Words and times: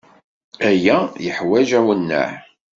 Aya 0.69 0.97
yeḥwaǧ 1.25 1.69
awenneɛ. 1.79 2.29